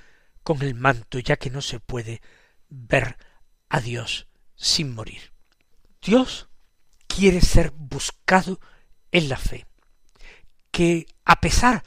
con 0.43 0.61
el 0.61 0.75
manto, 0.75 1.19
ya 1.19 1.35
que 1.35 1.49
no 1.49 1.61
se 1.61 1.79
puede 1.79 2.21
ver 2.69 3.17
a 3.69 3.81
Dios 3.81 4.27
sin 4.55 4.93
morir. 4.93 5.33
Dios 6.01 6.47
quiere 7.07 7.41
ser 7.41 7.71
buscado 7.71 8.59
en 9.11 9.29
la 9.29 9.37
fe 9.37 9.65
que 10.71 11.07
a 11.25 11.41
pesar 11.41 11.83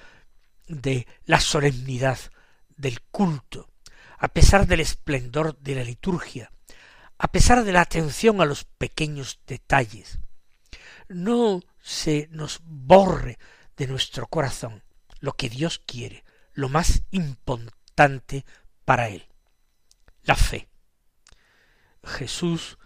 de 0.67 1.07
la 1.25 1.41
solemnidad 1.41 2.19
del 2.69 3.01
culto, 3.03 3.71
a 4.19 4.29
pesar 4.29 4.67
del 4.67 4.81
esplendor 4.81 5.59
de 5.59 5.77
la 5.77 5.85
liturgia, 5.85 6.53
a 7.19 7.29
pesar 7.29 7.65
de 7.65 7.73
la 7.73 7.83
atención 7.83 8.41
a 8.41 8.45
los 8.45 8.65
pequeños 8.65 9.41
detalles, 9.47 10.19
no 11.09 11.63
se 11.81 12.29
nos 12.31 12.61
borre 12.65 13.39
de 13.77 13.87
nuestro 13.87 14.27
corazón 14.27 14.83
lo 15.21 15.35
que 15.35 15.49
Dios 15.49 15.81
quiere, 15.87 16.25
lo 16.53 16.69
más 16.69 17.03
importante 17.11 18.45
para 18.85 19.09
Él, 19.09 19.27
la 20.23 20.35
fe. 20.35 20.69
Jesús 22.03 22.79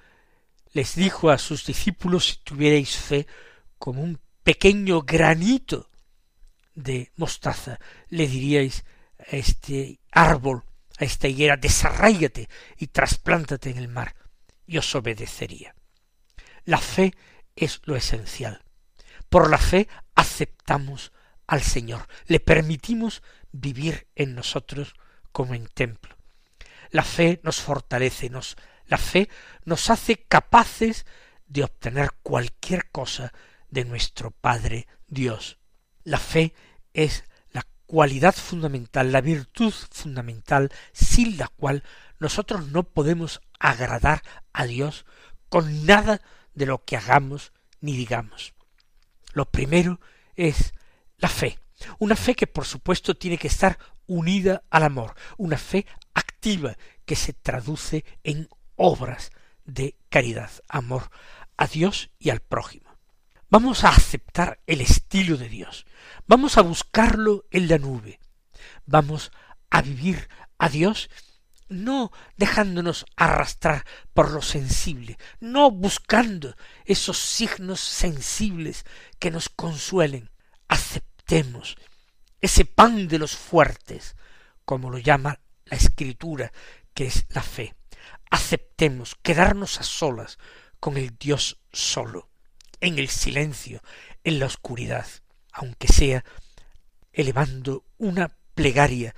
les 0.73 0.97
dijo 0.97 1.31
a 1.31 1.39
sus 1.39 1.65
discípulos 1.65 2.27
si 2.27 2.37
tuvierais 2.39 2.97
fe 2.97 3.27
como 3.79 4.03
un 4.03 4.21
pequeño 4.43 5.03
granito 5.03 5.91
de 6.75 7.13
mostaza, 7.17 7.79
le 8.09 8.27
diríais 8.27 8.85
a 9.19 9.37
este 9.37 10.01
árbol, 10.11 10.65
a 10.99 11.05
esta 11.05 11.29
higuera, 11.29 11.57
desarráigate 11.57 12.49
y 12.77 12.89
trasplántate 12.89 13.71
en 13.71 13.79
el 13.79 13.89
mar, 13.89 14.15
y 14.67 14.79
os 14.79 14.95
obedecería. 14.95 15.75
La 16.65 16.79
fe 16.79 17.15
es 17.55 17.81
lo 17.85 17.97
esencial. 17.97 18.65
Por 19.29 19.51
la 19.51 19.59
fe 19.59 19.89
aceptamos 20.15 21.13
al 21.47 21.63
Señor, 21.63 22.07
le 22.27 22.41
permitimos 22.41 23.23
vivir 23.53 24.09
en 24.15 24.35
nosotros 24.35 24.95
como 25.33 25.55
en 25.55 25.67
templo. 25.67 26.17
La 26.91 27.03
fe 27.03 27.41
nos 27.43 27.61
fortalece, 27.61 28.31
nos, 28.31 28.57
la 28.87 28.99
fe 28.99 29.29
nos 29.65 29.91
hace 29.91 30.17
capaces 30.17 31.07
de 31.47 31.65
obtener 31.65 32.11
cualquier 32.23 32.91
cosa 32.91 33.33
de 33.69 33.85
nuestro 33.85 34.31
Padre 34.31 34.87
Dios. 35.07 35.59
La 36.05 36.19
fe 36.19 36.55
es 36.93 37.25
la 37.53 37.67
cualidad 37.87 38.35
fundamental, 38.35 39.13
la 39.13 39.21
virtud 39.21 39.73
fundamental, 39.91 40.71
sin 40.93 41.37
la 41.37 41.49
cual 41.49 41.83
nosotros 42.19 42.69
no 42.69 42.85
podemos 42.85 43.41
agradar 43.59 44.23
a 44.53 44.67
Dios 44.67 45.05
con 45.49 45.87
nada 45.87 46.21
de 46.55 46.67
lo 46.67 46.85
que 46.85 46.97
hagamos 46.97 47.53
ni 47.81 47.97
digamos. 47.97 48.55
Lo 49.33 49.51
primero 49.51 50.01
es 50.37 50.75
la 51.25 51.31
fe, 51.31 51.59
una 52.01 52.17
fe 52.17 52.35
que 52.35 52.47
por 52.47 52.67
supuesto 52.67 53.17
tiene 53.17 53.39
que 53.39 53.49
estar 53.49 53.79
unida 54.07 54.63
al 54.69 54.83
amor, 54.83 55.15
una 55.39 55.57
fe 55.57 55.87
activa 56.13 56.77
que 57.07 57.17
se 57.17 57.33
traduce 57.33 58.05
en 58.25 58.47
obras 58.77 59.31
de 59.65 59.97
caridad, 60.11 60.51
amor 60.69 61.11
a 61.57 61.67
Dios 61.67 62.11
y 62.19 62.29
al 62.29 62.41
prójimo. 62.41 62.91
Vamos 63.49 63.85
a 63.85 63.89
aceptar 63.89 64.61
el 64.67 64.83
estilo 64.83 65.39
de 65.39 65.49
Dios, 65.49 65.87
vamos 66.27 66.59
a 66.59 66.61
buscarlo 66.61 67.47
en 67.51 67.69
la 67.69 67.79
nube, 67.79 68.21
vamos 68.85 69.33
a 69.71 69.81
vivir 69.81 70.29
a 70.59 70.69
Dios 70.69 71.09
no 71.71 72.13
dejándonos 72.37 73.07
arrastrar 73.17 73.87
por 74.13 74.31
lo 74.31 74.43
sensible, 74.43 75.17
no 75.41 75.71
buscando 75.71 76.55
esos 76.85 77.17
signos 77.17 77.81
sensibles 77.81 78.85
que 79.19 79.31
nos 79.31 79.49
consuelen. 79.49 80.29
Aceptemos 81.27 81.79
ese 82.43 82.67
pan 82.67 83.09
de 83.09 83.19
los 83.19 83.35
fuertes, 83.35 84.15
como 84.67 84.91
lo 84.91 84.99
llama 84.99 85.41
la 85.65 85.79
escritura, 85.79 86.53
que 86.93 87.07
es 87.07 87.25
la 87.31 87.41
fe. 87.41 87.75
Aceptemos 88.31 89.17
quedarnos 89.23 89.81
a 89.81 89.85
solas 89.85 90.39
con 90.81 90.99
el 90.99 91.17
Dios 91.17 91.63
solo, 91.73 92.29
en 92.79 92.99
el 92.99 93.09
silencio, 93.09 93.81
en 94.23 94.39
la 94.39 94.45
oscuridad, 94.45 95.07
aunque 95.51 95.89
sea 95.89 96.27
elevando 97.11 97.87
una 97.97 98.37
plegaria 98.55 99.15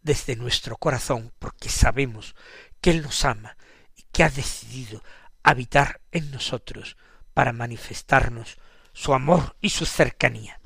desde 0.00 0.36
nuestro 0.36 0.78
corazón, 0.78 1.30
porque 1.38 1.68
sabemos 1.68 2.34
que 2.80 2.90
Él 2.90 3.02
nos 3.02 3.26
ama 3.26 3.58
y 3.96 4.04
que 4.10 4.24
ha 4.24 4.30
decidido 4.30 5.04
habitar 5.42 6.00
en 6.10 6.30
nosotros 6.30 6.96
para 7.34 7.52
manifestarnos 7.52 8.56
su 8.94 9.12
amor 9.12 9.56
y 9.60 9.68
su 9.68 9.84
cercanía. 9.84 10.59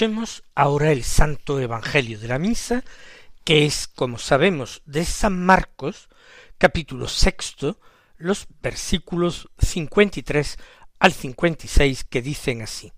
Escuchemos 0.00 0.44
ahora 0.54 0.92
el 0.92 1.04
Santo 1.04 1.60
Evangelio 1.60 2.18
de 2.18 2.26
la 2.26 2.38
Misa, 2.38 2.84
que 3.44 3.66
es, 3.66 3.86
como 3.86 4.16
sabemos, 4.16 4.80
de 4.86 5.04
San 5.04 5.38
Marcos, 5.44 6.08
capítulo 6.56 7.06
sexto, 7.06 7.78
los 8.16 8.46
versículos 8.62 9.50
cincuenta 9.58 10.18
y 10.18 10.22
tres 10.22 10.56
al 10.98 11.12
cincuenta 11.12 11.66
y 11.66 11.68
seis, 11.68 12.04
que 12.04 12.22
dicen 12.22 12.62
así. 12.62 12.94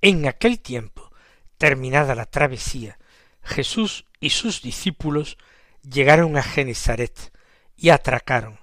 En 0.00 0.26
aquel 0.26 0.58
tiempo, 0.60 1.12
terminada 1.58 2.14
la 2.14 2.24
travesía, 2.24 2.98
Jesús 3.42 4.06
y 4.18 4.30
sus 4.30 4.62
discípulos 4.62 5.36
llegaron 5.82 6.38
a 6.38 6.42
Genesaret 6.42 7.30
y 7.76 7.90
atracaron. 7.90 8.58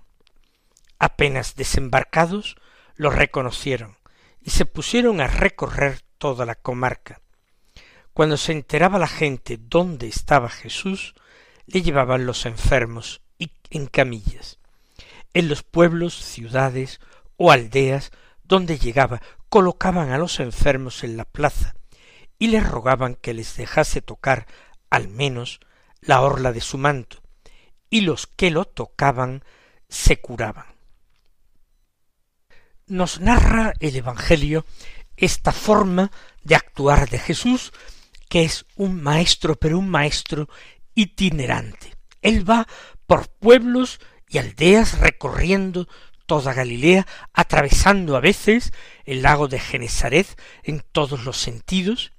Apenas 0.97 1.53
desembarcados, 1.53 2.55
los 2.95 3.13
reconocieron 3.13 3.99
y 4.41 4.49
se 4.49 4.65
pusieron 4.65 5.21
a 5.21 5.27
recorrer 5.27 6.01
toda 6.17 6.47
la 6.47 6.55
comarca. 6.55 7.19
Cuando 8.13 8.37
se 8.37 8.51
enteraba 8.51 8.99
la 8.99 9.07
gente 9.07 9.57
dónde 9.59 10.07
estaba 10.07 10.49
Jesús, 10.49 11.15
le 11.65 11.81
llevaban 11.81 12.25
los 12.25 12.45
enfermos 12.45 13.21
y 13.39 13.51
en 13.71 13.87
camillas. 13.87 14.59
En 15.33 15.49
los 15.49 15.63
pueblos, 15.63 16.13
ciudades 16.13 16.99
o 17.37 17.51
aldeas 17.51 18.11
donde 18.43 18.77
llegaba, 18.77 19.21
colocaban 19.49 20.11
a 20.11 20.17
los 20.17 20.39
enfermos 20.39 21.03
en 21.03 21.17
la 21.17 21.25
plaza 21.25 21.75
y 22.37 22.47
le 22.47 22.59
rogaban 22.59 23.15
que 23.15 23.33
les 23.33 23.55
dejase 23.55 24.01
tocar 24.01 24.47
al 24.89 25.07
menos 25.07 25.59
la 26.01 26.21
orla 26.21 26.51
de 26.51 26.61
su 26.61 26.77
manto, 26.77 27.21
y 27.89 28.01
los 28.01 28.27
que 28.27 28.51
lo 28.51 28.65
tocaban 28.65 29.43
se 29.89 30.19
curaban. 30.19 30.65
Nos 32.85 33.21
narra 33.21 33.73
el 33.79 33.95
Evangelio 33.95 34.65
esta 35.15 35.51
forma 35.51 36.11
de 36.43 36.55
actuar 36.55 37.09
de 37.09 37.19
Jesús, 37.19 37.71
que 38.33 38.45
es 38.45 38.65
un 38.77 38.99
maestro, 38.99 39.59
pero 39.59 39.77
un 39.77 39.87
maestro 39.87 40.49
itinerante. 40.95 41.93
Él 42.19 42.49
va 42.49 42.67
por 43.05 43.27
pueblos 43.27 43.99
y 44.27 44.39
aldeas 44.39 44.97
recorriendo 44.97 45.87
toda 46.25 46.55
Galilea, 46.55 47.05
atravesando 47.31 48.17
a 48.17 48.21
veces 48.21 48.71
el 49.05 49.21
lago 49.21 49.47
de 49.47 49.59
Genesaret 49.59 50.25
en 50.63 50.83
todos 50.91 51.25
los 51.25 51.37
sentidos, 51.37 52.13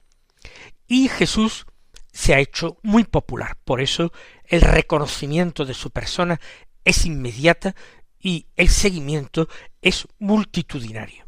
y 0.87 1.09
Jesús 1.09 1.66
se 2.12 2.33
ha 2.33 2.38
hecho 2.38 2.79
muy 2.85 3.03
popular. 3.03 3.59
Por 3.64 3.81
eso 3.81 4.12
el 4.44 4.61
reconocimiento 4.61 5.64
de 5.64 5.74
su 5.74 5.90
persona 5.90 6.40
es 6.85 7.07
inmediata 7.07 7.74
y 8.20 8.46
el 8.55 8.68
seguimiento 8.68 9.48
es 9.83 10.07
multitudinario. 10.20 11.27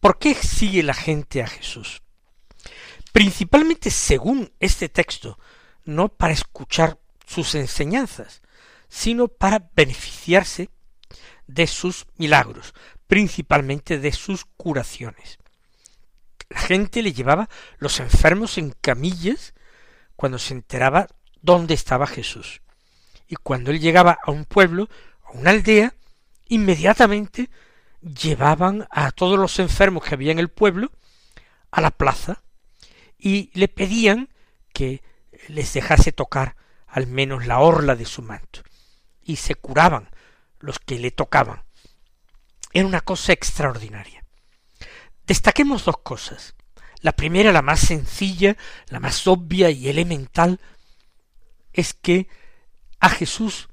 ¿Por 0.00 0.18
qué 0.18 0.34
sigue 0.34 0.82
la 0.82 0.94
gente 0.94 1.44
a 1.44 1.46
Jesús? 1.46 2.03
Principalmente 3.14 3.92
según 3.92 4.52
este 4.58 4.88
texto, 4.88 5.38
no 5.84 6.08
para 6.08 6.32
escuchar 6.32 6.98
sus 7.24 7.54
enseñanzas, 7.54 8.42
sino 8.88 9.28
para 9.28 9.70
beneficiarse 9.76 10.68
de 11.46 11.68
sus 11.68 12.06
milagros, 12.16 12.74
principalmente 13.06 14.00
de 14.00 14.10
sus 14.10 14.46
curaciones. 14.56 15.38
La 16.48 16.58
gente 16.58 17.02
le 17.02 17.12
llevaba 17.12 17.48
los 17.78 18.00
enfermos 18.00 18.58
en 18.58 18.74
camillas 18.80 19.54
cuando 20.16 20.40
se 20.40 20.54
enteraba 20.54 21.06
dónde 21.40 21.74
estaba 21.74 22.08
Jesús. 22.08 22.62
Y 23.28 23.36
cuando 23.36 23.70
él 23.70 23.78
llegaba 23.78 24.18
a 24.26 24.32
un 24.32 24.44
pueblo, 24.44 24.88
a 25.24 25.38
una 25.38 25.50
aldea, 25.50 25.94
inmediatamente 26.48 27.48
llevaban 28.00 28.88
a 28.90 29.12
todos 29.12 29.38
los 29.38 29.60
enfermos 29.60 30.02
que 30.02 30.16
había 30.16 30.32
en 30.32 30.40
el 30.40 30.48
pueblo 30.48 30.90
a 31.70 31.80
la 31.80 31.92
plaza 31.92 32.40
y 33.24 33.50
le 33.54 33.68
pedían 33.68 34.28
que 34.74 35.02
les 35.48 35.72
dejase 35.72 36.12
tocar 36.12 36.56
al 36.86 37.06
menos 37.06 37.46
la 37.46 37.60
orla 37.60 37.96
de 37.96 38.04
su 38.04 38.20
manto. 38.20 38.60
Y 39.22 39.36
se 39.36 39.54
curaban 39.54 40.10
los 40.60 40.78
que 40.78 40.98
le 40.98 41.10
tocaban. 41.10 41.64
Era 42.74 42.86
una 42.86 43.00
cosa 43.00 43.32
extraordinaria. 43.32 44.26
Destaquemos 45.26 45.86
dos 45.86 45.96
cosas. 46.02 46.54
La 47.00 47.12
primera, 47.12 47.50
la 47.50 47.62
más 47.62 47.80
sencilla, 47.80 48.58
la 48.88 49.00
más 49.00 49.26
obvia 49.26 49.70
y 49.70 49.88
elemental, 49.88 50.60
es 51.72 51.94
que 51.94 52.28
a 53.00 53.08
Jesús 53.08 53.70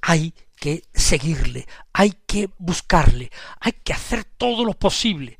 hay 0.00 0.34
que 0.56 0.82
seguirle, 0.92 1.68
hay 1.92 2.10
que 2.26 2.50
buscarle, 2.58 3.30
hay 3.60 3.72
que 3.72 3.92
hacer 3.92 4.24
todo 4.24 4.64
lo 4.64 4.72
posible 4.72 5.38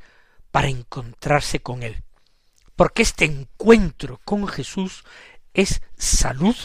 para 0.53 0.69
encontrarse 0.69 1.59
con 1.61 1.83
él. 1.83 2.05
Porque 2.81 3.03
este 3.03 3.27
encuentro 3.27 4.23
con 4.25 4.49
Jesús 4.49 5.05
es 5.53 5.83
salud 5.99 6.57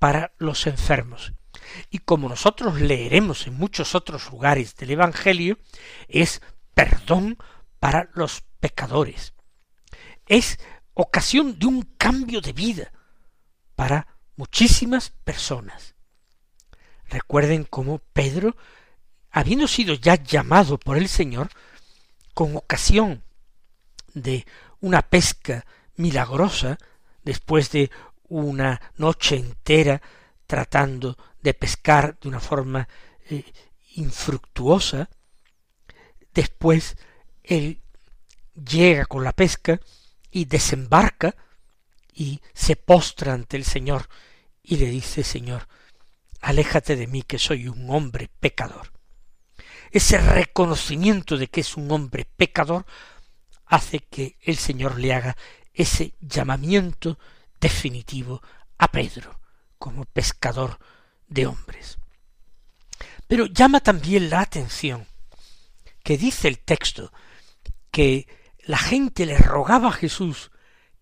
para 0.00 0.32
los 0.38 0.66
enfermos. 0.66 1.34
Y 1.88 1.98
como 1.98 2.28
nosotros 2.28 2.80
leeremos 2.80 3.46
en 3.46 3.54
muchos 3.54 3.94
otros 3.94 4.28
lugares 4.32 4.74
del 4.74 4.90
Evangelio, 4.90 5.60
es 6.08 6.42
perdón 6.74 7.38
para 7.78 8.10
los 8.14 8.42
pecadores. 8.58 9.34
Es 10.26 10.58
ocasión 10.94 11.56
de 11.60 11.66
un 11.66 11.82
cambio 11.96 12.40
de 12.40 12.54
vida 12.54 12.92
para 13.76 14.08
muchísimas 14.34 15.10
personas. 15.10 15.94
Recuerden 17.08 17.62
cómo 17.70 17.98
Pedro, 18.12 18.56
habiendo 19.30 19.68
sido 19.68 19.94
ya 19.94 20.16
llamado 20.16 20.76
por 20.76 20.96
el 20.96 21.08
Señor, 21.08 21.50
con 22.34 22.56
ocasión 22.56 23.22
de 24.12 24.44
una 24.82 25.02
pesca 25.02 25.64
milagrosa, 25.96 26.78
después 27.24 27.70
de 27.70 27.90
una 28.28 28.80
noche 28.96 29.36
entera 29.36 30.02
tratando 30.46 31.16
de 31.40 31.54
pescar 31.54 32.18
de 32.20 32.28
una 32.28 32.40
forma 32.40 32.88
eh, 33.30 33.44
infructuosa, 33.94 35.08
después 36.34 36.96
él 37.42 37.80
llega 38.54 39.06
con 39.06 39.24
la 39.24 39.32
pesca 39.32 39.80
y 40.30 40.44
desembarca 40.44 41.34
y 42.12 42.40
se 42.52 42.76
postra 42.76 43.32
ante 43.32 43.56
el 43.56 43.64
Señor 43.64 44.08
y 44.62 44.76
le 44.76 44.86
dice, 44.86 45.24
Señor, 45.24 45.68
aléjate 46.40 46.96
de 46.96 47.06
mí 47.06 47.22
que 47.22 47.38
soy 47.38 47.68
un 47.68 47.88
hombre 47.90 48.30
pecador. 48.40 48.92
Ese 49.90 50.18
reconocimiento 50.18 51.36
de 51.36 51.48
que 51.48 51.60
es 51.60 51.76
un 51.76 51.90
hombre 51.90 52.26
pecador 52.36 52.86
hace 53.72 54.00
que 54.00 54.36
el 54.42 54.58
Señor 54.58 55.00
le 55.00 55.14
haga 55.14 55.34
ese 55.72 56.14
llamamiento 56.20 57.18
definitivo 57.58 58.42
a 58.76 58.88
Pedro 58.88 59.40
como 59.78 60.04
pescador 60.04 60.78
de 61.26 61.46
hombres. 61.46 61.96
Pero 63.26 63.46
llama 63.46 63.80
también 63.80 64.28
la 64.28 64.40
atención 64.40 65.06
que 66.04 66.18
dice 66.18 66.48
el 66.48 66.58
texto 66.58 67.14
que 67.90 68.28
la 68.58 68.76
gente 68.76 69.24
le 69.24 69.38
rogaba 69.38 69.88
a 69.88 69.92
Jesús 69.92 70.50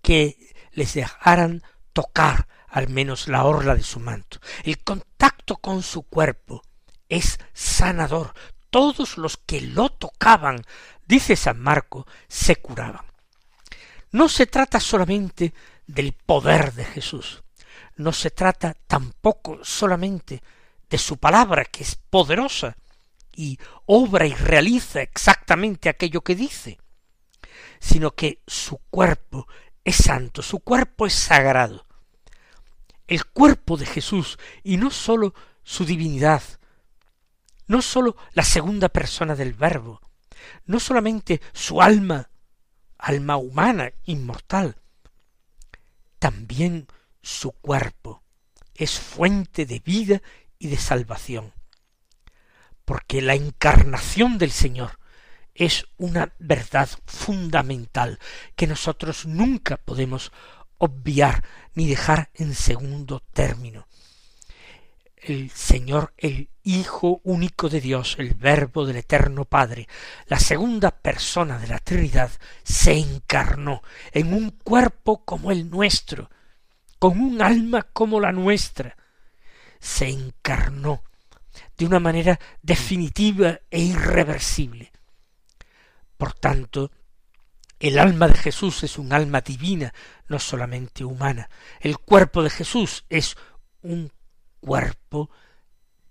que 0.01 0.55
les 0.71 0.95
dejaran 0.95 1.65
tocar 1.93 2.47
al 2.69 2.89
menos 2.89 3.27
la 3.27 3.43
orla 3.43 3.75
de 3.75 3.83
su 3.83 3.99
manto. 3.99 4.39
El 4.63 4.79
contacto 4.85 5.57
con 5.57 5.83
su 5.83 6.05
cuerpo 6.05 6.63
es 7.09 7.41
sanador. 7.53 8.33
Todos 8.71 9.19
los 9.19 9.39
que 9.39 9.61
lo 9.61 9.89
tocaban, 9.89 10.63
dice 11.11 11.35
San 11.37 11.61
Marco, 11.61 12.07
se 12.29 12.57
curaban. 12.57 13.05
No 14.13 14.29
se 14.29 14.47
trata 14.47 14.81
solamente 14.81 15.53
del 15.87 16.13
poder 16.13 16.73
de 16.73 16.85
Jesús, 16.85 17.43
no 17.97 18.13
se 18.13 18.31
trata 18.31 18.75
tampoco 18.87 19.59
solamente 19.63 20.43
de 20.89 20.99
su 20.99 21.19
palabra, 21.19 21.65
que 21.65 21.83
es 21.83 21.97
poderosa, 21.97 22.77
y 23.35 23.59
obra 23.87 24.27
y 24.27 24.35
realiza 24.35 25.03
exactamente 25.03 25.89
aquello 25.89 26.23
que 26.23 26.35
dice, 26.35 26.79
sino 27.81 28.13
que 28.13 28.43
su 28.47 28.79
cuerpo 28.91 29.47
es 29.85 29.97
santo, 29.97 30.43
su 30.43 30.61
cuerpo 30.61 31.07
es 31.07 31.15
sagrado. 31.15 31.87
El 33.07 33.27
cuerpo 33.27 33.77
de 33.77 33.87
Jesús, 33.87 34.39
y 34.63 34.77
no 34.77 34.91
sólo 34.91 35.35
su 35.65 35.85
divinidad, 35.85 36.43
no 37.67 37.83
sólo 37.83 38.17
la 38.33 38.45
segunda 38.45 38.89
persona 38.89 39.35
del 39.35 39.55
Verbo, 39.55 40.01
no 40.65 40.81
solamente 40.81 41.41
su 41.53 41.83
alma, 41.83 42.31
alma 42.99 43.37
humana, 43.37 43.93
inmortal, 44.05 44.77
también 46.19 46.87
su 47.23 47.53
cuerpo 47.53 48.23
es 48.75 48.99
fuente 48.99 49.67
de 49.67 49.81
vida 49.81 50.23
y 50.59 50.69
de 50.69 50.77
salvación. 50.77 51.53
Porque 52.85 53.23
la 53.23 53.35
encarnación 53.35 54.39
del 54.39 54.51
Señor 54.51 54.99
es 55.55 55.87
una 55.97 56.33
verdad 56.39 56.89
fundamental 57.07 58.19
que 58.57 58.67
nosotros 58.67 59.27
nunca 59.27 59.77
podemos 59.77 60.33
obviar 60.79 61.45
ni 61.75 61.89
dejar 61.89 62.31
en 62.35 62.55
segundo 62.55 63.21
término. 63.33 63.87
El 65.23 65.51
Señor, 65.51 66.15
el 66.17 66.49
Hijo 66.63 67.21
único 67.25 67.69
de 67.69 67.81
Dios, 67.81 68.17
el 68.19 68.35
Verbo 68.35 68.87
del 68.87 68.97
Eterno 68.97 69.45
Padre, 69.45 69.87
la 70.27 70.39
segunda 70.39 70.91
persona 70.91 71.59
de 71.59 71.69
la 71.69 71.79
Trinidad, 71.79 72.31
se 72.63 72.93
encarnó 72.93 73.83
en 74.13 74.33
un 74.33 74.51
cuerpo 74.51 75.25
como 75.25 75.51
el 75.51 75.69
nuestro, 75.69 76.31
con 76.99 77.21
un 77.21 77.43
alma 77.43 77.83
como 77.83 78.19
la 78.21 78.33
nuestra. 78.33 78.97
Se 79.79 80.09
encarnó 80.09 81.03
de 81.77 81.87
una 81.87 82.01
manera 82.01 82.39
definitiva 82.63 83.61
e 83.71 83.81
irreversible. 83.81 84.93
Por 86.17 86.35
tanto, 86.35 86.91
el 87.79 87.99
alma 87.99 88.29
de 88.29 88.35
Jesús 88.35 88.85
es 88.85 88.99
un 88.99 89.13
alma 89.13 89.41
divina, 89.41 89.93
no 90.29 90.39
solamente 90.39 91.05
humana. 91.05 91.49
El 91.81 91.99
cuerpo 91.99 92.43
de 92.43 92.51
Jesús 92.51 93.05
es 93.09 93.37
un 93.83 94.13
cuerpo 94.61 95.31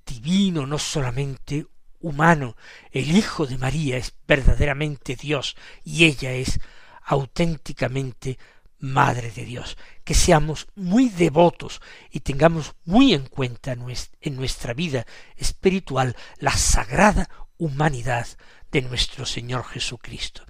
divino, 0.06 0.66
no 0.66 0.78
solamente 0.78 1.66
humano. 2.00 2.56
El 2.92 3.16
Hijo 3.16 3.46
de 3.46 3.58
María 3.58 3.98
es 3.98 4.14
verdaderamente 4.28 5.16
Dios 5.16 5.56
y 5.84 6.06
ella 6.06 6.34
es 6.34 6.60
auténticamente 7.04 8.38
Madre 8.82 9.30
de 9.32 9.44
Dios. 9.44 9.78
Que 10.06 10.14
seamos 10.14 10.68
muy 10.76 11.10
devotos 11.10 11.82
y 12.12 12.22
tengamos 12.22 12.76
muy 12.86 13.14
en 13.14 13.26
cuenta 13.26 13.74
en 13.74 14.36
nuestra 14.36 14.74
vida 14.74 15.06
espiritual 15.36 16.16
la 16.38 16.56
sagrada 16.56 17.30
humanidad 17.58 18.26
de 18.72 18.82
nuestro 18.82 19.26
Señor 19.26 19.66
Jesucristo. 19.66 20.46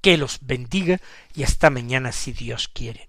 Que 0.00 0.16
los 0.16 0.38
bendiga 0.42 1.00
y 1.34 1.42
hasta 1.42 1.70
mañana 1.70 2.12
si 2.12 2.32
Dios 2.32 2.68
quiere. 2.68 3.08